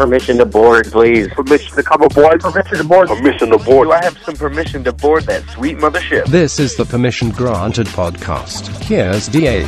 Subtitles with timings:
[0.00, 1.28] Permission to board, please.
[1.28, 2.40] Permission to come aboard.
[2.40, 3.08] Permission to board.
[3.08, 3.88] Permission to board.
[3.88, 6.24] Do I have some permission to board that sweet mothership?
[6.24, 8.68] This is the Permission Granted podcast.
[8.82, 9.64] Here's DA.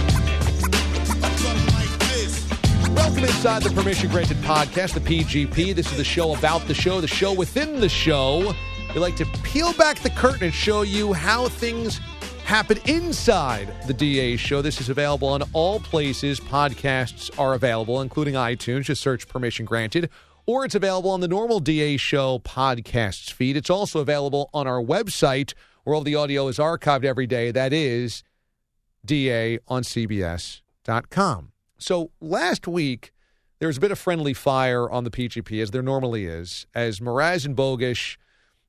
[2.94, 5.74] Welcome inside the Permission Granted podcast, the PGP.
[5.74, 8.54] This is the show about the show, the show within the show.
[8.94, 12.00] We like to peel back the curtain and show you how things
[12.44, 14.62] happen inside the DA show.
[14.62, 18.84] This is available on all places podcasts are available, including iTunes.
[18.84, 20.10] Just search Permission Granted.
[20.46, 23.56] Or it's available on the normal DA show podcasts feed.
[23.56, 27.50] It's also available on our website where all the audio is archived every day.
[27.50, 28.22] That is
[29.04, 31.52] DA on CBS.com.
[31.78, 33.12] So last week,
[33.58, 36.98] there was a bit of friendly fire on the PGP, as there normally is, as
[36.98, 38.16] Mraz and Bogish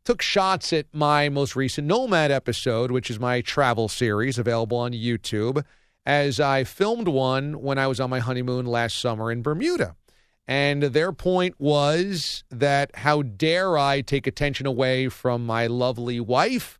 [0.03, 4.91] took shots at my most recent Nomad episode, which is my travel series available on
[4.91, 5.63] YouTube,
[6.05, 9.95] as I filmed one when I was on my honeymoon last summer in Bermuda.
[10.47, 16.77] And their point was that how dare I take attention away from my lovely wife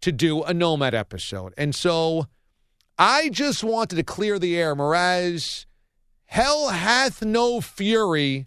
[0.00, 1.52] to do a Nomad episode.
[1.56, 2.26] And so
[2.98, 4.76] I just wanted to clear the air.
[4.76, 5.66] Mraz,
[6.26, 8.46] hell hath no fury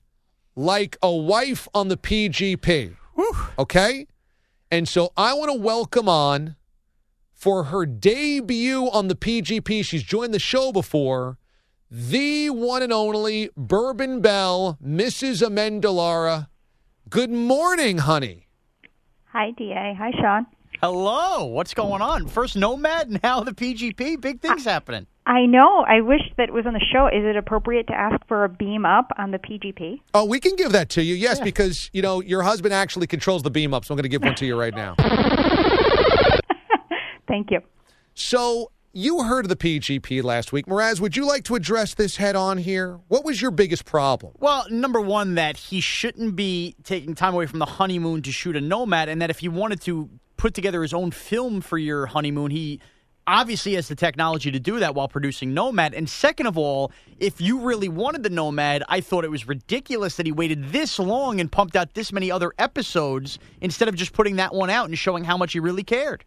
[0.56, 2.96] like a wife on the PGP.
[3.58, 4.08] Okay?
[4.72, 6.56] And so I want to welcome on
[7.32, 9.84] for her debut on the PGP.
[9.84, 11.38] She's joined the show before.
[11.96, 15.48] The one and only Bourbon Belle, Mrs.
[15.48, 16.48] Amendolara.
[17.08, 18.48] Good morning, honey.
[19.26, 19.94] Hi, DA.
[19.96, 20.48] Hi, Sean.
[20.82, 22.28] Hello, what's going on?
[22.28, 24.20] First Nomad, now the PGP.
[24.20, 25.06] Big things happening.
[25.28, 25.86] I know.
[25.88, 27.06] I wish that it was on the show.
[27.06, 30.02] Is it appropriate to ask for a beam up on the PGP?
[30.16, 33.44] Oh, we can give that to you, yes, because you know your husband actually controls
[33.44, 34.96] the beam up, so I'm going to give one to you right now.
[37.28, 37.60] Thank you.
[38.16, 41.00] So you heard of the PGP last week, Mraz.
[41.00, 43.00] Would you like to address this head on here?
[43.08, 44.34] What was your biggest problem?
[44.40, 48.56] Well, number one, that he shouldn't be taking time away from the honeymoon to shoot
[48.56, 52.06] a Nomad, and that if he wanted to put together his own film for your
[52.06, 52.80] honeymoon, he
[53.26, 55.96] obviously has the technology to do that while producing Nomad.
[55.96, 60.18] And second of all, if you really wanted the Nomad, I thought it was ridiculous
[60.18, 64.14] that he waited this long and pumped out this many other episodes instead of just
[64.14, 66.26] putting that one out and showing how much he really cared.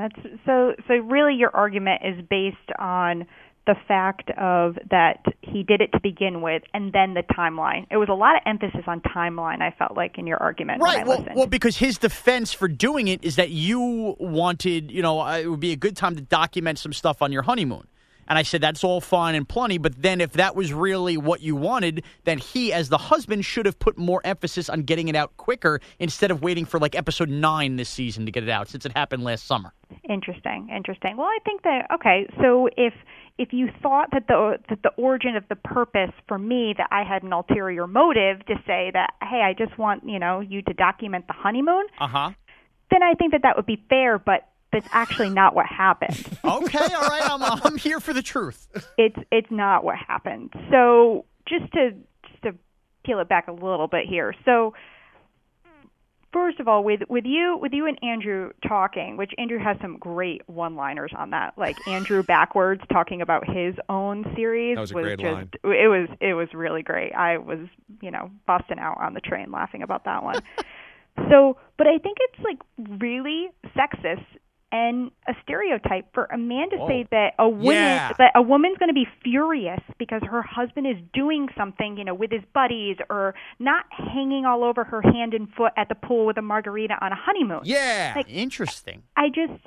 [0.00, 0.74] That's so.
[0.88, 3.26] So really, your argument is based on
[3.66, 7.86] the fact of that he did it to begin with, and then the timeline.
[7.90, 9.60] It was a lot of emphasis on timeline.
[9.60, 11.06] I felt like in your argument, Right.
[11.06, 11.36] Well, listened.
[11.36, 15.46] well, because his defense for doing it is that you wanted, you know, uh, it
[15.46, 17.86] would be a good time to document some stuff on your honeymoon.
[18.30, 19.76] And I said, that's all fine and plenty.
[19.76, 23.66] But then if that was really what you wanted, then he, as the husband, should
[23.66, 27.28] have put more emphasis on getting it out quicker instead of waiting for like episode
[27.28, 29.74] nine this season to get it out since it happened last summer.
[30.08, 31.16] Interesting, interesting.
[31.16, 32.26] Well, I think that okay.
[32.40, 32.94] So if
[33.38, 37.02] if you thought that the that the origin of the purpose for me that I
[37.02, 40.72] had an ulterior motive to say that hey, I just want you know you to
[40.72, 42.30] document the honeymoon, Uh huh.
[42.92, 44.18] then I think that that would be fair.
[44.20, 46.16] But that's actually not what happened.
[46.44, 46.94] Okay.
[46.94, 47.22] All right.
[47.30, 48.66] I'm, I'm here for the truth.
[48.98, 50.52] it's it's not what happened.
[50.70, 51.90] So just to
[52.28, 52.54] just to
[53.04, 54.34] peel it back a little bit here.
[54.44, 54.74] So
[56.32, 59.98] first of all, with with you with you and Andrew talking, which Andrew has some
[59.98, 64.94] great one-liners on that, like Andrew backwards talking about his own series That was a
[64.94, 65.50] great just line.
[65.64, 67.12] it was it was really great.
[67.12, 67.58] I was
[68.00, 70.40] you know busting out on the train laughing about that one.
[71.28, 72.58] so, but I think it's like
[73.00, 74.24] really sexist
[74.72, 78.12] and a stereotype for a man to say that a woman Yeah.
[78.18, 82.14] that a woman's going to be furious because her husband is doing something, you know,
[82.14, 86.26] with his buddies or not hanging all over her hand and foot at the pool
[86.26, 87.62] with a margarita on a honeymoon.
[87.64, 88.12] Yeah.
[88.16, 89.02] Like- Interesting.
[89.16, 89.60] I just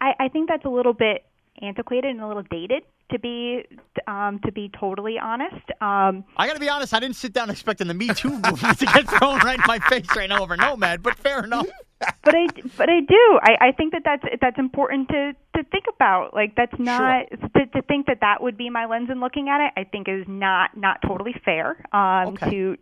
[0.00, 1.24] I, I think that's a little bit
[1.62, 3.64] antiquated and a little dated to be
[4.06, 5.64] um, to be totally honest.
[5.80, 6.94] Um, I got to be honest.
[6.94, 9.78] I didn't sit down expecting the Me Too movement to get thrown right in my
[9.78, 11.66] face right now over Nomad, but fair enough.
[12.24, 12.46] but I
[12.76, 13.38] but I do.
[13.42, 16.34] I, I think that that's that's important to to think about.
[16.34, 19.60] Like that's not to, to think that that would be my lens in looking at
[19.66, 19.72] it.
[19.76, 22.50] I think is not not totally fair um, Okay.
[22.50, 22.76] to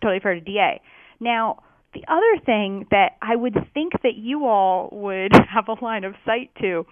[0.00, 0.80] totally fair to DA.
[1.20, 1.62] Now
[1.94, 6.14] the other thing that I would think that you all would have a line of
[6.26, 6.84] sight to,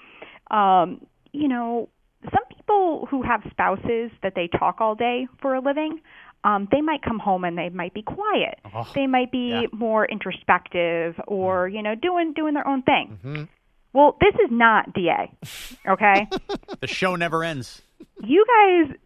[0.54, 1.88] um, you know,
[2.24, 6.00] some people who have spouses that they talk all day for a living,
[6.44, 8.58] um, they might come home and they might be quiet.
[8.74, 9.66] Oh, they might be yeah.
[9.72, 13.18] more introspective or you know doing doing their own thing.
[13.24, 13.44] Mm-hmm.
[13.92, 15.30] Well, this is not DA.
[15.88, 16.28] Okay,
[16.80, 17.82] The show never ends.
[18.22, 18.96] you guys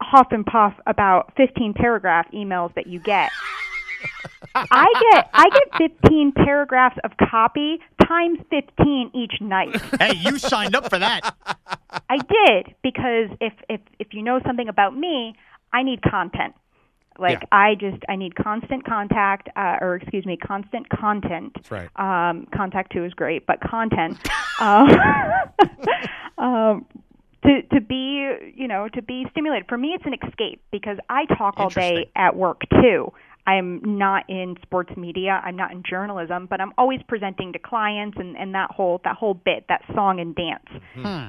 [0.00, 3.30] huff and puff about 15 paragraph emails that you get.
[4.54, 9.76] I get I get 15 paragraphs of copy times 15 each night.
[10.00, 11.34] Hey, you signed up for that.
[12.08, 15.34] I did because if if if you know something about me,
[15.72, 16.54] I need content.
[17.18, 17.46] Like Yeah.
[17.50, 21.52] I just I need constant contact, uh, or excuse me, constant content.
[21.54, 21.90] That's right.
[21.96, 24.18] Um, contact too is great, but content.
[24.60, 24.88] um,
[26.38, 26.86] um,
[27.44, 29.68] to to be you know to be stimulated.
[29.68, 33.12] For me, it's an escape because I talk all day at work too.
[33.48, 35.40] I'm not in sports media.
[35.42, 39.16] I'm not in journalism, but I'm always presenting to clients and, and that whole that
[39.16, 40.84] whole bit, that song and dance.
[40.94, 41.28] Hmm.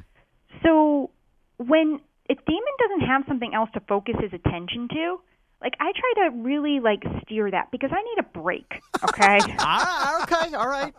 [0.61, 1.11] So
[1.57, 5.21] when if Damon doesn't have something else to focus his attention to,
[5.61, 8.81] like I try to really like steer that because I need a break.
[9.01, 9.39] Okay.
[9.59, 10.93] Ah, okay, all right.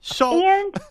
[0.00, 0.74] So, and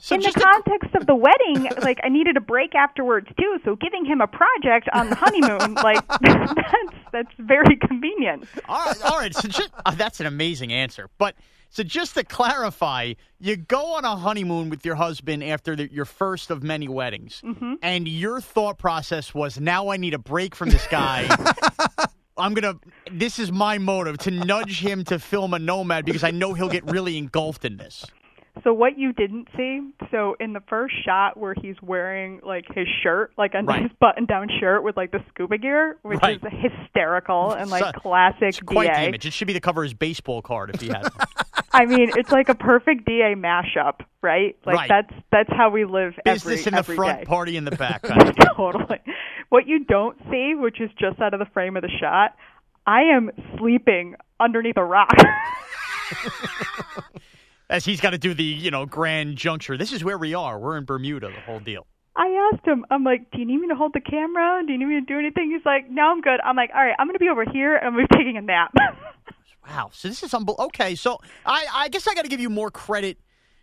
[0.00, 3.28] so in the just a- context of the wedding, like I needed a break afterwards
[3.38, 3.58] too.
[3.64, 8.44] So giving him a project on the honeymoon, like that's that's very convenient.
[8.68, 9.34] all right, all right.
[9.34, 11.08] So just, uh, that's an amazing answer.
[11.18, 11.34] But
[11.70, 16.04] so just to clarify, you go on a honeymoon with your husband after the, your
[16.06, 17.74] first of many weddings, Mm-hmm.
[17.82, 21.26] and your thought process was, "Now I need a break from this guy."
[22.38, 22.76] I'm gonna.
[23.10, 26.68] This is my motive to nudge him to film a nomad because I know he'll
[26.68, 28.06] get really engulfed in this.
[28.64, 32.86] So what you didn't see, so in the first shot where he's wearing like his
[33.02, 33.82] shirt, like a Right.
[33.82, 36.40] nice button-down shirt with like the scuba gear, which Right.
[36.42, 39.00] is hysterical and like So- classic It's quite DA.
[39.02, 39.26] the image.
[39.26, 41.02] It should be the cover of his baseball card if he had.
[41.04, 41.12] one.
[41.72, 44.56] I mean, it's like a perfect DA mashup, right?
[44.64, 44.88] Like Right.
[44.88, 47.24] that's that's how we live Business every in the every front, day.
[47.26, 48.02] party in the back.
[48.02, 48.54] kind of deal.
[48.56, 48.98] totally.
[49.50, 52.34] What you don't see, which is just out of the frame of the shot,
[52.86, 55.10] I am sleeping underneath a rock.
[57.70, 59.76] As he's got to do the you know grand juncture.
[59.76, 60.58] This is where we are.
[60.58, 61.28] We're in Bermuda.
[61.28, 61.86] The whole deal.
[62.16, 64.62] I asked him, I'm like, Do you need me to hold the camera?
[64.66, 65.52] Do you need me to do anything?
[65.54, 66.40] He's like, No, I'm good.
[66.44, 68.42] I'm like, All right, I'm gonna be over here and I'm gonna be taking a
[68.42, 68.72] nap.
[69.68, 69.90] Wow.
[69.92, 70.66] So this is unbelievable.
[70.66, 70.94] Okay.
[70.94, 73.18] So I, I guess I got to give you more credit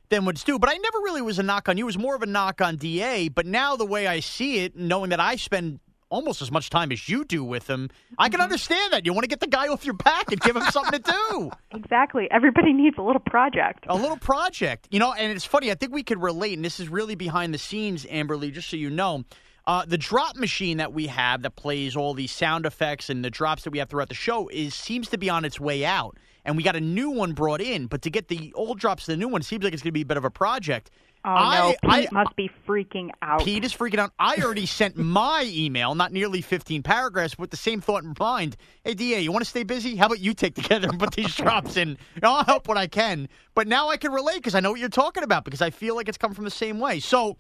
[0.10, 0.60] than what's due.
[0.60, 1.86] But I never really was a knock on you.
[1.86, 3.30] It was more of a knock on DA.
[3.30, 5.80] But now the way I see it, knowing that I spend
[6.16, 8.32] almost as much time as you do with him, I Mm-hmm.
[8.32, 9.06] can understand that.
[9.06, 11.52] You want to get the guy off your back and give him something to do.
[11.78, 12.28] exactly.
[12.32, 13.86] Everybody needs a little project.
[13.88, 15.70] A little project, you know, and it's funny.
[15.72, 18.78] I think we could relate, and this is really behind the scenes, Amberly, just so
[18.78, 19.24] you know.
[19.68, 23.32] Uh, the drop machine that we have that plays all these sound effects and the
[23.32, 26.16] drops that we have throughout the show is seems to be on its way out,
[26.46, 27.88] and we got a new one brought in.
[27.88, 29.94] But to get the old drops to the new one seems like it's going to
[29.94, 30.92] be a bit of a project.
[31.28, 33.44] Oh I- no, I- must be freaking out.
[33.44, 34.12] Pete is freaking out.
[34.20, 38.56] I already sent my email, not nearly 15 paragraphs, with the same thought in mind.
[38.84, 39.96] Hey, DA, you want to stay busy?
[39.96, 41.98] How about you take together and put these drops in?
[42.22, 43.28] I'll help when I can.
[43.56, 45.96] But now I can relate because I know what you're talking about because I feel
[45.96, 47.00] like it's come from the same way.
[47.00, 47.38] So,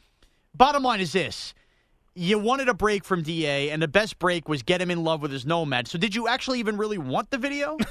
[0.55, 1.53] bottom line is this.
[2.15, 5.21] You wanted a break from DA, and the best break was get him in love
[5.21, 5.87] with his nomad.
[5.87, 7.77] So, did you actually even really want the video?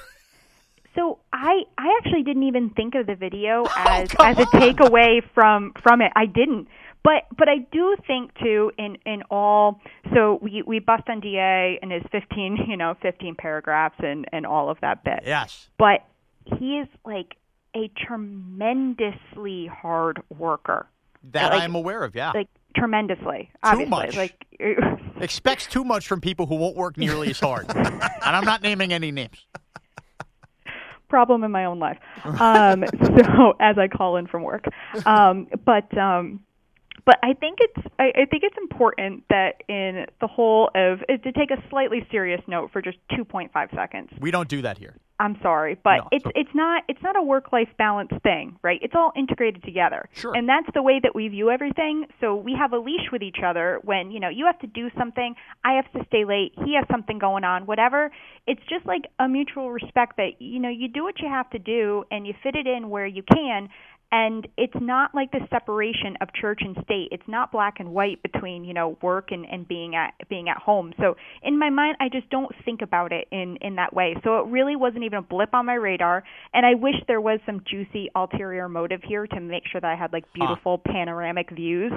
[0.94, 4.46] So I I actually didn't even think of the video oh, as come as a
[4.46, 6.12] takeaway from from it.
[6.14, 6.68] I didn't.
[7.02, 9.80] But but I do think too in in all
[10.14, 14.46] so we we bust on DA and his 15, you know, 15 paragraphs and and
[14.46, 15.24] all of that bit.
[15.26, 15.68] yes.
[15.76, 16.04] But
[16.44, 17.34] he is like
[17.76, 20.86] a tremendously hard worker.
[21.32, 22.30] That Like- I'm aware of, yeah.
[22.32, 23.50] Like tremendously.
[23.62, 23.90] Obviously.
[23.90, 24.16] much.
[24.16, 24.46] Like
[25.20, 27.66] Expects too much from people who won't work nearly as hard.
[27.74, 29.46] and I'm not naming any names.
[31.08, 31.98] Problem in my own life.
[32.24, 34.64] Um, so as I call in from work,
[35.06, 36.40] um, but um,
[37.04, 41.16] but I think it's I, I think it's important that in the whole of uh,
[41.18, 44.10] to take a slightly serious note for just 2.5 seconds.
[44.20, 44.96] We don't do that here.
[45.20, 48.80] I'm sorry, but No, it's it's not it's not a work life balance thing, right?
[48.82, 50.08] It's all integrated together.
[50.12, 50.36] Sure.
[50.36, 52.06] And that's the way that we view everything.
[52.20, 54.90] So we have a leash with each other when, you know, you have to do
[54.98, 58.10] something, I have to stay late, he has something going on, whatever.
[58.46, 61.60] It's just like a mutual respect that, you know, you do what you have to
[61.60, 63.68] do and you fit it in where you can
[64.14, 67.08] and it's not like the separation of church and state.
[67.10, 70.56] It's not black and white between you know work and and being at being at
[70.56, 70.94] home.
[71.00, 74.14] So in my mind i just don't think about it in in that way.
[74.22, 76.22] So it really wasn't even a blip on my radar.
[76.52, 79.96] And i wish there was some juicy ulterior motive here to make sure that i
[79.96, 81.92] had like beautiful panoramic views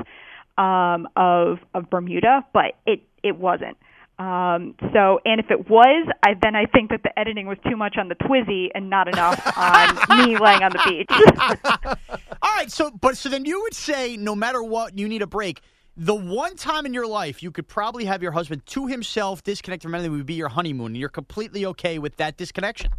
[0.58, 3.78] um of of bermuda but it it wasn't
[4.20, 7.78] um, so, and if it was, I then I think that the editing was too
[7.78, 12.18] much on the Twizzy and not enough on me laying on the beach.
[12.42, 15.28] All right, so but so then you would say no matter what, you need a
[15.28, 15.62] break.
[15.96, 19.84] The one time in your life you could probably have your husband to himself disconnect
[19.84, 22.92] from everything would be your honeymoon, and you're completely okay with that disconnection.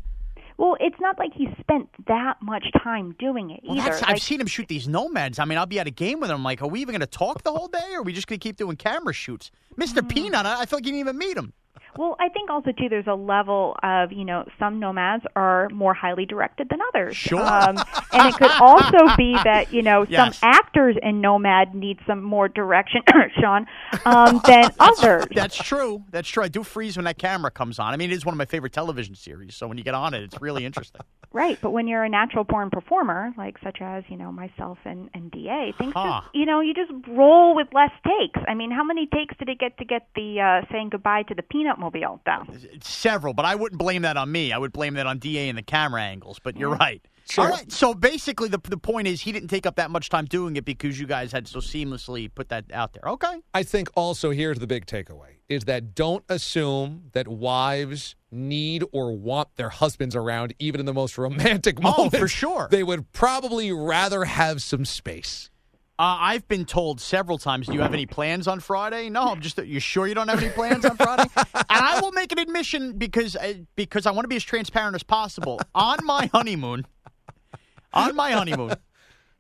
[0.59, 3.93] Well, it's not like he spent that much time doing it Well, either.
[3.93, 5.39] Like, I've seen him shoot these nomads.
[5.39, 6.37] I mean, I'll be at a game with him.
[6.37, 8.27] I'm like, are we even going to talk the whole day, or are we just
[8.27, 9.51] going to keep doing camera shoots?
[9.77, 10.09] Mister Mm.
[10.09, 11.53] Peanut, I I feel like you didn't even meet him.
[11.97, 15.95] Well, I think also too, there's a level of you know some nomads are more
[15.95, 17.17] highly directed than others.
[17.17, 17.41] Sure.
[17.41, 17.77] Um,
[18.13, 20.39] and it could also be that you know Yes.
[20.39, 23.03] some actors in Nomad need some more direction,
[23.41, 23.67] Sean,
[24.05, 25.27] um, than others.
[25.35, 26.05] That's true.
[26.11, 26.45] That's true.
[26.45, 27.93] I do freeze when that camera comes on.
[27.93, 29.55] I mean, it is one of my favorite television series.
[29.57, 31.01] So when you get on it, it's really interesting.
[31.31, 35.11] Right, but when you're a natural born performer, like such as you know myself and
[35.13, 36.23] and Da, things Huh.
[36.23, 38.41] just you know you just roll with less takes.
[38.49, 41.35] I mean, how many takes did it get to get the uh, saying goodbye to
[41.35, 42.49] the peanut mobile down?
[42.73, 44.53] It's several, but I wouldn't blame that on me.
[44.53, 46.39] I would blame that on Da and the camera angles.
[46.43, 46.81] But you're mm-hmm.
[46.81, 47.09] right.
[47.37, 47.71] All right.
[47.71, 50.65] So basically, the the point is he didn't take up that much time doing it
[50.65, 53.03] because you guys had so seamlessly put that out there.
[53.07, 53.41] Okay.
[53.53, 59.17] I think also here's the big takeaway is that don't assume that wives need or
[59.17, 62.69] want their husbands around even in the most romantic Oh, for sure.
[62.71, 65.51] They would probably rather have some space.
[66.01, 69.41] Uh, I've been told several times, "Do you have any plans on Friday?" No, I'm
[69.41, 69.59] just.
[69.59, 71.25] You sure you don't have any plans on Friday?
[71.37, 74.95] and I will make an admission because I, because I want to be as transparent
[74.95, 75.61] as possible.
[75.75, 76.87] On my honeymoon,
[77.93, 78.75] on my honeymoon,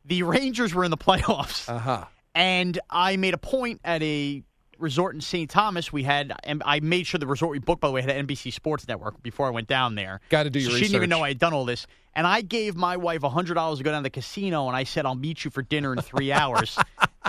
[0.04, 2.04] the Rangers were in the playoffs, Uh-huh.
[2.34, 4.42] and I made a point at a
[4.78, 5.48] resort in St.
[5.50, 5.92] Thomas.
[5.92, 8.26] We had, and I made sure the resort we booked by the way had an
[8.26, 10.20] NBC Sports Network before I went down there.
[10.28, 11.86] Gotta do So your She didn't even know I had done all this.
[12.14, 14.84] And I gave my wife hundred dollars to go down to the casino, and I
[14.84, 16.78] said I'll meet you for dinner in three hours.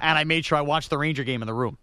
[0.02, 1.78] and I made sure I watched the Ranger game in the room.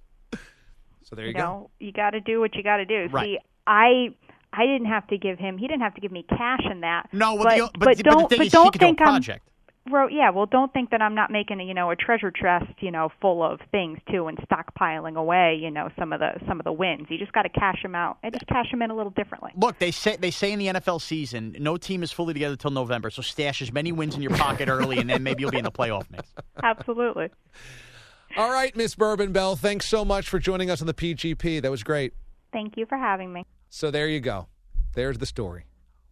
[1.03, 1.41] So there you, you go.
[1.41, 3.07] know, you got to do what you got to do.
[3.13, 3.25] Right.
[3.25, 4.09] See, I
[4.53, 5.59] I didn't have to give him.
[5.59, 7.09] He didn't have to give me cash in that.
[7.13, 8.87] No, well, but, the, but, but don't but the thing but is, don't could do
[8.87, 9.49] a think I'm project.
[9.89, 12.73] Well, yeah, well, don't think that I'm not making a, you know a treasure chest,
[12.81, 16.59] you know, full of things too, and stockpiling away, you know, some of the some
[16.59, 17.07] of the wins.
[17.09, 18.19] You just got to cash them out.
[18.25, 19.53] I just cash them in a little differently.
[19.57, 22.73] Look, they say they say in the NFL season, no team is fully together till
[22.73, 23.11] November.
[23.11, 25.65] So stash as many wins in your pocket early, and then maybe you'll be in
[25.65, 26.29] the playoff mix.
[26.63, 27.31] Absolutely.
[28.37, 31.63] All right, Miss Bourbon Belle, thanks so much for joining us on the PGP.
[31.63, 32.13] That was great.
[32.53, 33.45] Thank you for having me.
[33.71, 34.49] So there you go.
[34.95, 35.65] There's the story.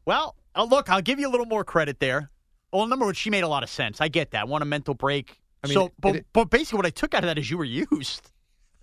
[0.06, 2.30] Well, uh, look, I'll give you a little more credit there.
[2.74, 4.00] Well, number one, she made a lot of sense.
[4.00, 4.48] I get that.
[4.48, 5.40] Want a mental break.
[5.62, 7.56] I mean, so, but, it- but basically, what I took out of that is you
[7.56, 8.32] were used.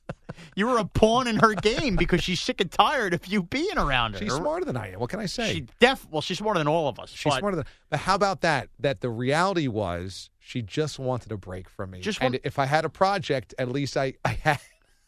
[0.56, 3.78] you were a pawn in her game because she's sick and tired of you being
[3.78, 4.20] around her.
[4.20, 5.00] She's smarter than I am.
[5.00, 5.54] What can I say?
[5.54, 7.10] She def well, she's smarter than all of us.
[7.12, 7.66] She's but smarter than.
[7.90, 8.70] But how about that?
[8.80, 12.00] That the reality was she just wanted a break from me.
[12.02, 14.60] Just and if I had a project, at least I, I had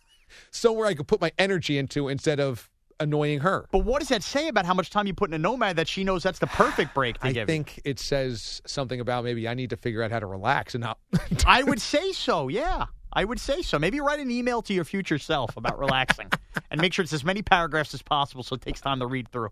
[0.51, 2.69] somewhere I could put my energy into instead of
[2.99, 3.67] annoying her.
[3.71, 5.87] But what does that say about how much time you put in a nomad that
[5.87, 7.41] she knows that's the perfect break to I give?
[7.41, 7.45] you?
[7.45, 10.83] think it says something about maybe I need to figure out how to relax and
[10.83, 10.99] not.
[11.45, 12.47] I would say so.
[12.47, 13.77] Yeah, I would say so.
[13.79, 16.31] Maybe write an email to your future self about relaxing,
[16.71, 19.29] and make sure it's as many paragraphs as possible, so it takes time to read
[19.31, 19.49] through.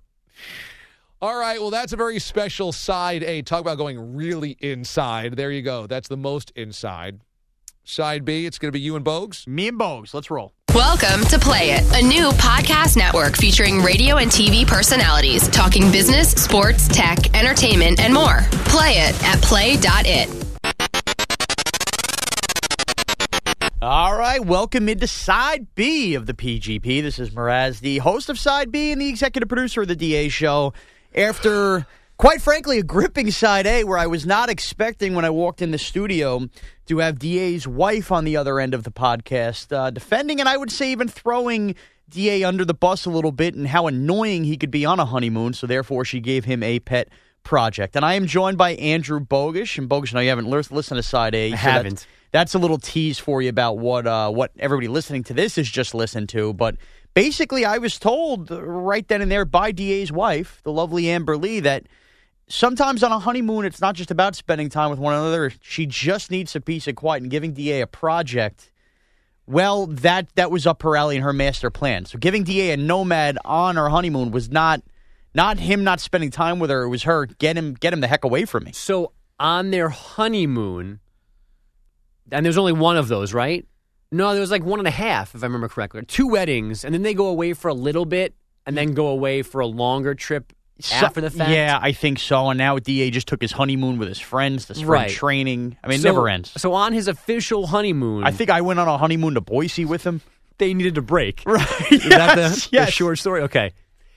[1.21, 3.43] All right, well, that's a very special side A.
[3.43, 5.35] Talk about going really inside.
[5.35, 5.85] There you go.
[5.85, 7.21] That's the most inside.
[7.83, 9.47] Side B, it's going to be you and Bogues.
[9.47, 10.53] Me and Bogues, let's roll.
[10.75, 16.31] Welcome to Play It, a new podcast network featuring radio and TV personalities talking business,
[16.31, 18.39] sports, tech, entertainment, and more.
[18.69, 20.29] Play it at play.it.
[23.81, 27.01] All right, welcome into Side B of the PGP.
[27.01, 30.29] This is Mraz, the host of Side B and the executive producer of the DA
[30.29, 30.71] show.
[31.13, 31.85] After,
[32.21, 35.71] quite frankly, a gripping Side A where I was not expecting when I walked in
[35.71, 36.47] the studio
[36.85, 40.55] to have DA's wife on the other end of the podcast uh, defending, and I
[40.55, 41.73] would say even throwing
[42.09, 45.05] DA under the bus a little bit and how annoying he could be on a
[45.05, 45.53] honeymoon.
[45.53, 47.09] So, therefore, she gave him a pet
[47.41, 47.95] project.
[47.95, 49.79] And I am joined by Andrew Bogish.
[49.79, 51.49] And Bogish, now you haven't lis- listened to Side A.
[51.49, 52.07] so that's- haven't.
[52.29, 55.67] that's a little tease for you about what uh, what everybody listening to this has
[55.67, 56.53] just listened to.
[56.53, 56.75] But
[57.15, 61.61] basically, I was told right then and there by DA's wife, the lovely Amber Lee,
[61.61, 61.87] that
[62.51, 65.51] sometimes on a honeymoon, it's not just about spending time with one another.
[65.61, 68.71] She just needs a piece of quiet, and giving DA a project.
[69.47, 72.05] Well, that that was up her alley in her master plan.
[72.05, 74.81] So giving DA a nomad on her honeymoon was not
[75.33, 76.83] not him not spending time with her.
[76.83, 78.71] It was her get him get him the heck away from me.
[78.71, 80.99] So on their honeymoon,
[82.31, 83.65] and there's only one of those, right?
[84.11, 86.03] No, there was like one and a half, if I remember correctly.
[86.05, 89.41] Two weddings, and then they go away for a little bit, and then go away
[89.41, 90.53] for a longer trip
[90.85, 91.49] So- after the fact.
[91.51, 92.49] Yeah, I think so.
[92.49, 95.09] And now Da just took his honeymoon with his friends, this spring Right.
[95.09, 95.77] training.
[95.83, 96.51] I mean, it So- never ends.
[96.57, 100.03] So on his official honeymoon, I think I went on a honeymoon to Boise with
[100.05, 100.21] him.
[100.57, 101.41] they needed a break.
[101.47, 101.91] Right.
[101.91, 102.93] Is that the, Yes, the yes.
[102.93, 103.41] short story?
[103.41, 103.71] Okay.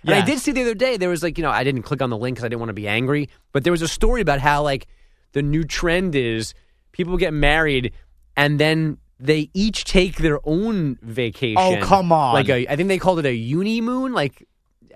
[0.04, 2.02] And I did see the other day there was like you know I didn't click
[2.02, 4.20] on the link because I didn't want to be angry, but there was a story
[4.20, 4.86] about how like
[5.32, 6.52] the new trend is
[6.92, 7.92] people get married
[8.36, 11.56] and then they each take their own vacation.
[11.56, 12.34] Oh, come on.
[12.34, 14.12] Like a, I think they called it a uni moon.
[14.12, 14.46] Like,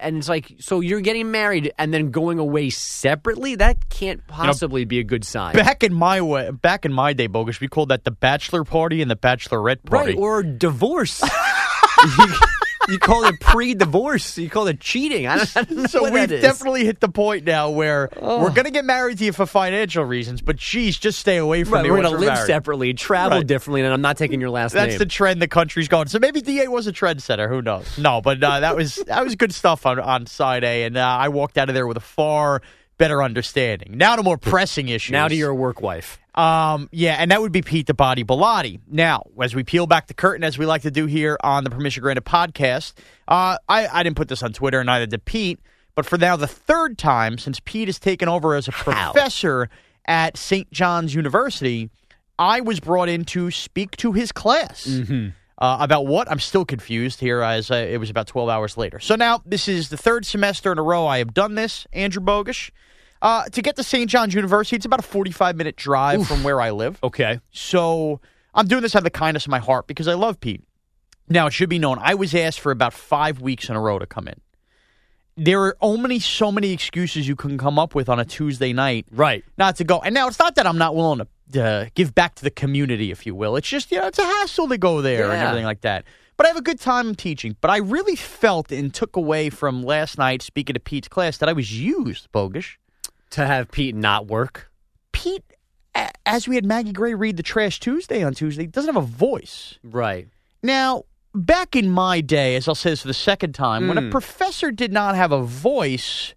[0.00, 3.54] and it's like so you're getting married and then going away separately.
[3.56, 5.54] That can't possibly be a good sign.
[5.54, 9.02] Back in my way, back in my day, bogus, we called that the bachelor party
[9.02, 10.12] and the bachelorette party.
[10.12, 11.22] Right, or divorce.
[12.88, 14.38] you, call it pre-divorce.
[14.38, 15.26] You call it cheating.
[15.26, 18.40] I don't, I don't know so what we've definitely hit the point now where Oh.
[18.42, 21.64] we're going to get married to you for financial reasons, but geez, just stay away
[21.64, 21.90] from Right, me.
[21.90, 22.46] we're going to live married.
[22.46, 23.46] separately, travel Right.
[23.46, 24.82] differently, and I'm not taking your last name.
[24.84, 24.98] That's name.
[25.00, 26.08] the trend the country's going.
[26.08, 27.48] So maybe Da was a trendsetter.
[27.48, 27.98] Who knows?
[27.98, 31.00] No, but uh, that was that was good stuff on on side A, and uh,
[31.04, 32.62] I walked out of there with a far
[32.96, 33.96] better understanding.
[33.96, 35.12] Now to more pressing issues.
[35.12, 36.18] now to your work wife.
[36.38, 38.78] Um, yeah, and that would be Pete the Body Bilotti.
[38.86, 41.70] Now, as we peel back the curtain, as we like to do here on the
[41.70, 42.92] Permission Granted podcast,
[43.26, 45.58] uh, I, I didn't put this on Twitter, and neither did Pete.
[45.96, 49.68] But for now, the third time since Pete has taken over as a professor
[50.06, 50.70] at St.
[50.70, 51.90] John's University,
[52.38, 54.86] I was brought in to speak to his class.
[54.86, 55.30] Mm-hmm.
[55.60, 56.30] Uh, about what?
[56.30, 59.00] I'm still confused here as uh, it was about 12 hours later.
[59.00, 62.22] So now this is the third semester in a row I have done this, Andrew
[62.22, 62.70] Bogish.
[63.20, 64.08] Uh, to get to St.
[64.08, 66.98] John's University, it's about a 45 minute drive from where I live.
[67.02, 67.40] Okay.
[67.50, 68.20] So
[68.54, 70.62] I'm doing this out of the kindness of my heart because I love Pete.
[71.28, 73.98] Now, it should be known, I was asked for about five weeks in a row
[73.98, 74.40] to come in.
[75.36, 79.06] There are only so many excuses you can come up with on a Tuesday night
[79.12, 79.44] Right.
[79.56, 80.00] not to go.
[80.00, 83.10] And now it's not that I'm not willing to uh, give back to the community,
[83.10, 83.56] if you will.
[83.56, 86.04] It's just, you know, it's a hassle to go there and everything like that.
[86.36, 87.56] But I have a good time teaching.
[87.60, 91.48] But I really felt and took away from last night speaking to Pete's class that
[91.48, 92.76] I was used, Bogish.
[93.30, 94.70] To have Pete not work.
[95.12, 95.44] Pete,
[96.24, 99.78] as we had Maggie Gray read the Trash Tuesday on Tuesday, doesn't have a voice.
[99.84, 100.28] Right.
[100.62, 101.04] Now,
[101.34, 104.10] back in my day, as I'll say this for the second time, when a Mm.
[104.10, 106.34] professor did not have a voice,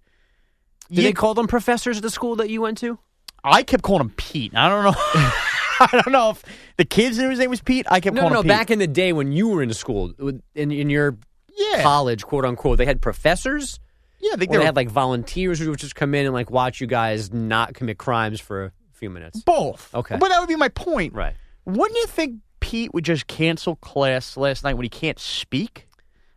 [0.90, 3.00] Did you- they call them professors at the school that you went to?
[3.44, 4.54] I kept calling him Pete.
[4.56, 4.94] I don't know.
[5.80, 6.44] I don't know if
[6.78, 7.88] the kids knew his name was Pete.
[7.90, 8.40] I kept No, calling no.
[8.42, 8.50] him Pete.
[8.50, 10.14] Back in the day when you were in school,
[10.54, 11.18] in in your
[11.58, 13.80] yeah, college, quote unquote, they had professors.
[14.22, 14.36] Yeah.
[14.36, 16.88] They, Or they had like volunteers who would just come in and like watch you
[16.88, 19.42] guys not commit crimes for a few minutes.
[19.44, 19.94] both.
[19.94, 20.18] Okay.
[20.18, 21.14] but that would be my point.
[21.14, 21.36] Right.
[21.66, 25.88] Wouldn't you think Pete would just cancel class last night when he can't speak?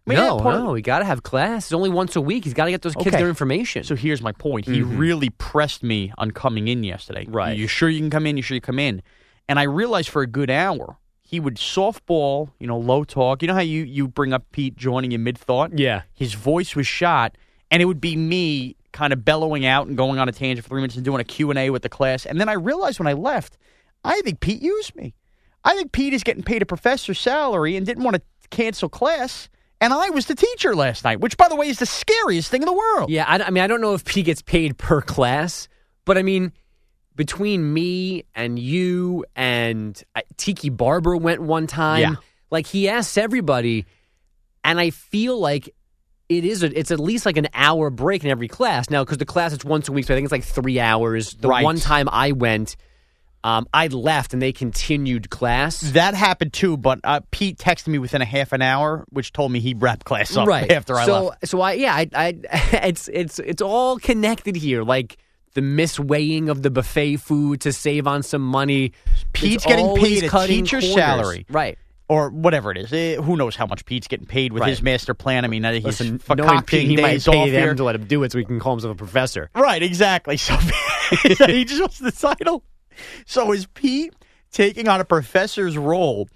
[0.07, 1.65] I mean, no, that part- no, he got to have class.
[1.67, 2.45] It's only once a week.
[2.45, 3.17] He's got to get those kids Okay.
[3.19, 3.85] their information.
[3.85, 4.67] So here's my point.
[4.67, 7.25] He really pressed me on coming in yesterday.
[7.25, 7.37] Mm-hmm.
[7.37, 7.57] Right.
[7.57, 8.37] You sure you can come in?
[8.37, 9.03] You sure you come in?
[9.49, 13.41] And I realized for a good hour he would softball, you know, low talk.
[13.43, 15.79] You know how you you bring up Pete joining in mid thought.
[15.79, 17.37] yeah, His voice was shot,
[17.71, 20.69] and it would be me kind of bellowing out and going on a tangent for
[20.69, 22.27] three minutes and doing a Q and A with the class.
[22.27, 23.59] And then I realized when I left,
[24.05, 25.15] I think Pete used me.
[25.65, 29.49] I think Pete is getting paid a professor's salary and didn't want to cancel class.
[29.81, 32.63] And I was the teacher last night, which, by the way, is the scariest thing
[32.63, 33.11] in the world.
[33.11, 33.25] yeah.
[33.27, 35.69] I, I mean, I don't know if Pete gets paid per class,
[36.05, 36.53] but I mean,
[37.17, 42.01] between me and you and uh, Tiki Barber went one time.
[42.01, 42.15] Yeah.
[42.51, 43.87] Like he asks everybody,
[44.63, 45.75] and I feel like
[46.39, 49.19] it is a, it's at least like an hour break in every class now because
[49.19, 51.35] the class it's once a week, so I think it's like three hours.
[51.35, 51.65] The Right.
[51.65, 52.77] one time I went,
[53.43, 55.81] um, I left and they continued class.
[55.93, 59.53] That happened too, but uh, Pete texted me within a half an hour, which told
[59.53, 61.49] me he wrapped class up right after I so, left.
[61.49, 62.29] So I yeah I, I
[62.85, 65.19] it's it's it's all connected here like
[65.53, 68.93] the misweighing of the buffet food to save on some money.
[69.35, 70.95] Pete's It's getting paid a cutting teacher's corners.
[70.97, 71.47] salary.
[71.49, 71.79] right?
[72.09, 72.93] Or whatever it is.
[72.93, 74.69] Eh, who knows how much Pete's getting paid with Right.
[74.71, 75.45] his master plan?
[75.45, 77.75] I mean, uh, he's Listen, Pete, concocting he might days pay off them here.
[77.75, 79.49] to let him do it so he can call himself a professor.
[79.55, 80.37] Right, exactly.
[81.37, 82.65] So he just wants the title.
[83.27, 84.15] So is Pete
[84.53, 86.29] taking on a professor's role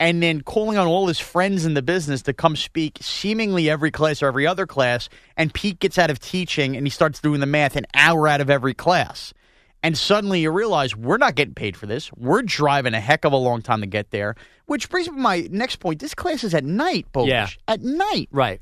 [0.00, 3.90] and then calling on all his friends in the business to come speak seemingly every
[3.90, 7.40] class or every other class, and Pete gets out of teaching and he starts doing
[7.40, 9.32] the math an hour out of every class.
[9.86, 12.10] And suddenly you realize we're not getting paid for this.
[12.14, 14.34] We're driving a heck of a long time to get there.
[14.66, 16.00] Which brings me to my next point.
[16.00, 17.28] This class is at night, Bogish.
[17.28, 17.48] Yeah.
[17.68, 18.28] At night.
[18.32, 18.60] Right.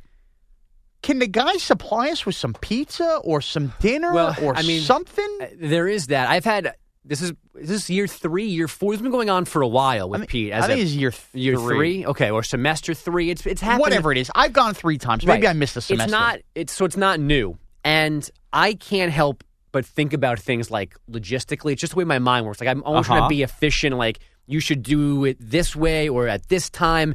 [1.03, 4.83] Can the guy supply us with some pizza or some dinner Well, or I mean,
[4.83, 5.39] something?
[5.41, 6.29] Uh, There is that.
[6.29, 6.75] I've had
[7.07, 8.93] this is this is year three, year four.
[8.93, 10.53] It's been going on for a while with I think- Pete.
[10.53, 11.77] I As think a- it's year th- year three.
[12.03, 12.07] three.
[12.07, 13.31] Okay, or semester three.
[13.31, 13.81] It's it's happened.
[13.81, 14.31] Whatever it is.
[14.35, 15.25] I've gone three times.
[15.25, 15.51] Maybe Right.
[15.51, 16.05] I missed a semester.
[16.05, 16.39] It's not.
[16.55, 19.43] It's so it's not new, and I can't help
[19.75, 21.73] but think about things like logistically.
[21.73, 22.61] It's just the way my mind works.
[22.61, 23.29] Like I'm always trying Uh-huh.
[23.29, 23.97] to be efficient.
[23.99, 27.15] Like you should do it this way or at this time.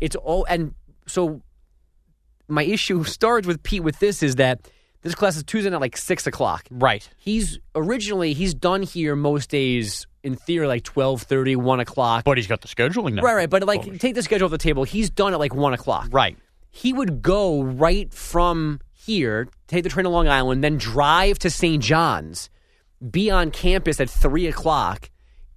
[0.00, 0.74] It's all and
[1.06, 1.40] so
[2.48, 4.68] my issue starts with Pete with this is that
[5.02, 6.66] this class is Tuesday at like six o'clock.
[6.70, 7.08] Right.
[7.16, 12.24] He's originally he's done here most days in theory like 12.30, 1 o'clock.
[12.24, 13.22] But he's got the scheduling now.
[13.22, 13.48] Right, right.
[13.50, 14.84] But like take the schedule off the table.
[14.84, 16.08] He's done at like one o'clock.
[16.10, 16.36] Right.
[16.70, 21.50] He would go right from here, take the train to Long Island, then drive to
[21.50, 21.82] St.
[21.82, 22.50] John's,
[23.10, 25.10] be on campus at three o'clock,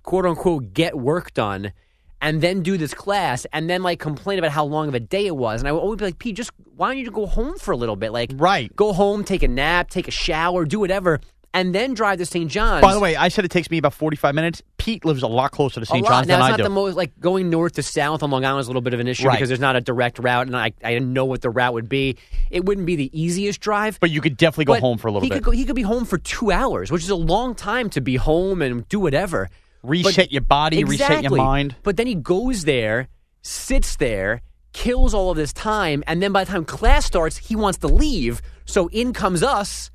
[0.04, 1.74] quote unquote, get work done,
[2.22, 5.26] and then do this class, and then like complain about how long of a day
[5.28, 5.60] it was.
[5.62, 7.78] And I would always be like, Pete, just why don't you go home for a
[7.78, 8.12] little bit?
[8.14, 8.74] Like, Right.
[8.76, 11.20] go home, take a nap, take a shower, do whatever,
[11.54, 12.50] and then drive to St.
[12.50, 12.82] John's.
[12.82, 14.62] By the way, I said it takes me about 45 minutes.
[14.78, 16.06] Pete lives a lot closer to St.
[16.06, 18.44] John's now, than it's I not the most like going north to south on Long
[18.44, 19.36] Island is a little bit of an issue Right.
[19.36, 21.88] because there's not a direct route, and I I didn't know what the route would
[21.90, 22.18] be.
[22.50, 25.22] It wouldn't be the easiest drive, but you could definitely go home for a little
[25.24, 25.36] he bit.
[25.36, 28.02] Could go, he could be home for two hours, which is a long time to
[28.02, 29.50] be home and do whatever.
[29.84, 31.76] Reset your body, reset your mind.
[31.84, 33.10] But then he goes there,
[33.42, 37.56] sits there, kills all of this time, and then by the time class starts, he
[37.56, 38.42] wants to leave.
[38.66, 39.92] So in comes us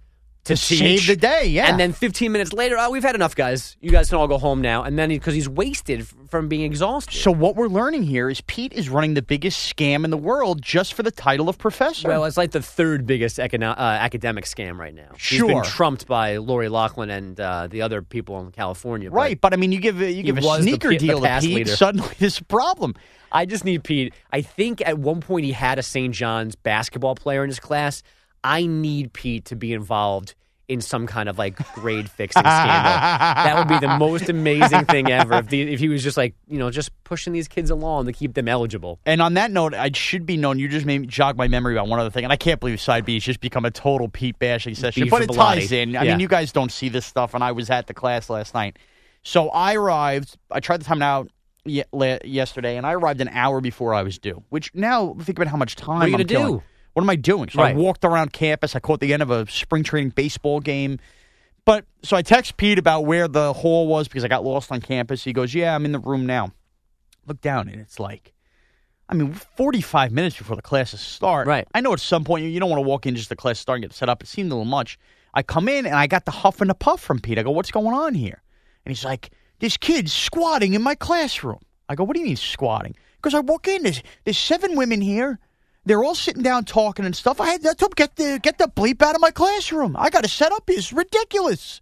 [0.48, 1.70] to, To save the day, yeah.
[1.70, 3.76] And then 15 minutes later, oh, we've had enough, guys.
[3.80, 4.82] You guys can all go home now.
[4.82, 7.14] And then because he's wasted from being exhausted.
[7.16, 10.60] So what we're learning here is Pete is running the biggest scam in the world
[10.60, 12.08] just for the title of professor.
[12.08, 15.10] Well, it's like the third biggest econo- uh, academic scam right now.
[15.18, 15.64] He's been Sure.
[15.64, 19.10] trumped by Lori Loughlin and uh, the other people in California.
[19.10, 21.20] but right, but I mean, you give a, you give a the sneaker the deal
[21.20, 21.76] to pass Pete, leader.
[21.76, 22.94] suddenly this problem.
[23.30, 24.14] I just need Pete.
[24.32, 26.14] I think at one point he had a St.
[26.14, 28.02] John's basketball player in his class.
[28.44, 30.34] I need Pete to be involved
[30.68, 32.92] in some kind of like grade fixing scandal.
[32.92, 36.34] That would be the most amazing thing ever if, the, if he was just like,
[36.46, 39.00] you know, just pushing these kids along to keep them eligible.
[39.06, 40.58] And on that note, I should be known.
[40.58, 42.82] You just made me jog my memory about one other thing, and I can't believe
[42.82, 45.04] Side B has just become a total Pete bashing session.
[45.04, 45.36] Beef but it Bilotti.
[45.36, 45.96] ties in.
[45.96, 46.10] I Yeah.
[46.10, 48.78] mean, you guys don't see this stuff, and I was at the class last night.
[49.22, 50.36] So I arrived.
[50.50, 51.30] I tried to time out
[51.64, 54.42] yesterday, and I arrived an hour before I was due.
[54.50, 56.62] Which now think about how much time are you I'm gonna killing.
[56.98, 57.48] What am I doing?
[57.48, 58.74] So I walked around campus.
[58.74, 60.98] I caught the end of a spring training baseball game.
[61.64, 64.80] But so I text Pete about where the hall was because I got lost on
[64.80, 65.22] campus.
[65.22, 66.50] He goes, "Yeah, I'm in the room now."
[67.24, 68.32] Look down, and it's like,
[69.08, 71.46] I mean, 45 minutes before the classes start.
[71.46, 71.68] Right.
[71.72, 73.60] I know at some point you, you don't want to walk in just the class
[73.60, 74.20] start and get set up.
[74.20, 74.98] It seemed a little much.
[75.34, 77.38] I come in and I got the huff and the puff from Pete.
[77.38, 78.42] I go, "What's going on here?"
[78.84, 79.30] And he's like,
[79.60, 83.40] "This kid's squatting in my classroom." I go, "What do you mean squatting?" Because I
[83.40, 85.38] walk in, there's there's seven women here.
[85.88, 87.40] They're all sitting down talking and stuff.
[87.40, 89.96] I had to get the get the bleep out of my classroom.
[89.98, 90.64] I got to set up.
[90.68, 91.80] It's ridiculous.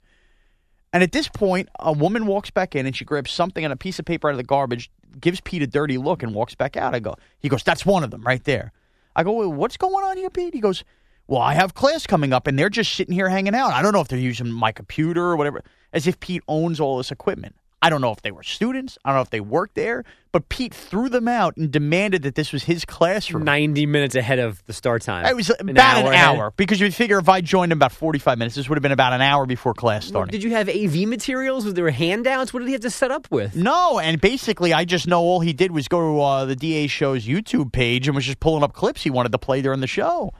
[0.92, 3.76] And at this point, a woman walks back in and she grabs something on a
[3.76, 6.76] piece of paper out of the garbage, gives Pete a dirty look, and walks back
[6.76, 6.94] out.
[6.94, 8.72] I go, he goes, that's one of them right there.
[9.16, 10.54] I go, well, what's going on here, Pete?
[10.54, 10.84] He goes,
[11.26, 13.72] well, I have class coming up, and they're just sitting here hanging out.
[13.72, 16.98] I don't know if they're using my computer or whatever, as if Pete owns all
[16.98, 17.56] this equipment.
[17.82, 18.96] I don't know if they were students.
[19.04, 22.34] I don't know if they worked there, but Pete threw them out and demanded that
[22.34, 23.44] this was his classroom.
[23.44, 25.26] 90 minutes ahead of the start time.
[25.26, 26.56] It was about an hour hour, ahead.
[26.56, 29.12] because you'd figure if I joined in about 45 minutes, this would have been about
[29.12, 30.32] an hour before class started.
[30.32, 31.66] Did you have AV materials?
[31.66, 32.54] Was there handouts?
[32.54, 33.54] What did he have to set up with?
[33.54, 36.86] No, and basically, I just know all he did was go to uh, the DA
[36.86, 39.86] show's YouTube page and was just pulling up clips he wanted to play during the
[39.86, 40.32] show.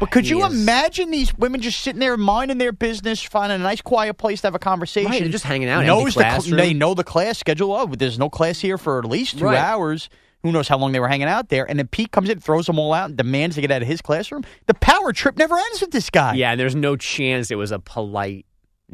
[0.00, 3.62] But could you is- imagine these women just sitting there minding their business, finding a
[3.62, 5.10] nice quiet place to have a conversation?
[5.10, 7.72] Right, just hanging out, Knows the they know the class schedule.
[7.72, 9.58] Oh, there's no class here for at least two Right.
[9.58, 10.08] hours.
[10.42, 11.68] Who knows how long they were hanging out there?
[11.70, 13.86] And then Pete comes in, throws them all out, and demands to get out of
[13.86, 14.42] his classroom.
[14.66, 16.34] The power trip never ends with this guy.
[16.34, 18.44] Yeah, and there's no chance it was a polite.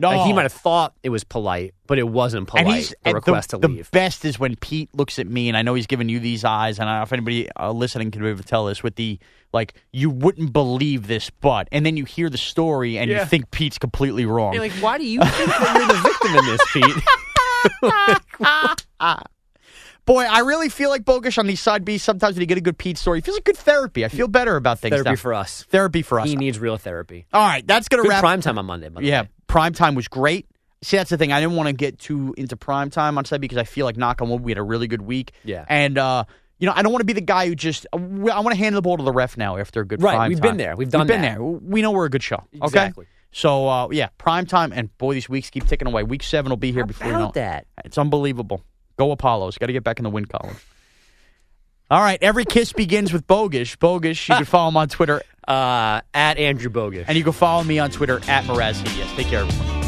[0.00, 0.10] No.
[0.10, 2.90] Like, he might have thought it was polite, but it wasn't polite.
[2.90, 3.90] The and request the, to the leave.
[3.90, 6.78] best is when Pete looks at me, and I know he's giving you these eyes,
[6.78, 8.94] and I don't know if anybody uh, listening can be able to tell this with
[8.94, 9.18] the
[9.52, 13.20] like, you wouldn't believe this, but, and then you hear the story, and Yeah.
[13.20, 14.52] you think Pete's completely wrong.
[14.52, 16.94] You're like, why do you think that you're the victim in this, Pete?
[20.04, 22.00] Boy, I really feel like Bogish on these side Bs.
[22.00, 24.06] Sometimes when you get a good Pete story, it feels like good therapy.
[24.06, 24.92] I feel better about things.
[24.92, 25.16] Therapy now.
[25.16, 25.64] for us.
[25.68, 26.26] Therapy for us.
[26.28, 27.26] He needs real therapy.
[27.30, 28.20] All right, that's gonna Good wrap.
[28.20, 28.88] prime time on Monday.
[28.88, 29.28] By the Yeah, way.
[29.48, 30.46] Prime time was great.
[30.82, 31.32] See, that's the thing.
[31.32, 33.96] I didn't want to get too into prime time on Sunday because I feel like
[33.96, 35.32] knock on wood, we had a really good week.
[35.42, 35.64] Yeah.
[35.68, 36.22] and uh,
[36.60, 37.86] you know, I don't want to be the guy who just.
[37.92, 40.40] I want to hand the ball to the ref now after a good Right, we've
[40.40, 40.50] time.
[40.50, 40.76] been there.
[40.76, 41.34] We've done We've been that.
[41.38, 41.42] there.
[41.42, 42.36] We know we're a good show.
[42.56, 42.64] Okay.
[42.64, 43.06] Exactly.
[43.30, 46.02] So uh, yeah, prime time, and boy, these weeks keep ticking away.
[46.02, 47.18] Week seven will be here How before you know.
[47.24, 47.66] about that?
[47.84, 48.62] It's unbelievable.
[48.96, 49.58] Go Apollos.
[49.58, 50.56] Got to get back in the win column.
[51.90, 53.76] All right, every kiss begins with Bogish.
[53.78, 57.06] Bogish, you can follow him on Twitter, Uh, at Andrew Bogus.
[57.08, 59.10] and you can follow me on Twitter at Mraz Yes.
[59.16, 59.78] Take care, everyone.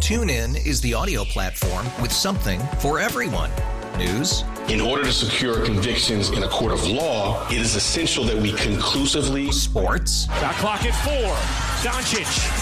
[0.00, 3.50] TuneIn is the audio platform with something for everyone.
[3.96, 4.44] News.
[4.68, 8.52] In order to secure convictions in a court of law, it is essential that we
[8.52, 9.52] conclusively.
[9.52, 10.26] Sports.
[10.26, 11.34] Shot clock at four.
[11.90, 12.61] Doncic.